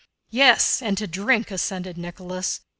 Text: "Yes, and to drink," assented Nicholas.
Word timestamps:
"Yes, 0.31 0.81
and 0.81 0.97
to 0.97 1.05
drink," 1.05 1.51
assented 1.51 1.95
Nicholas. 1.95 2.61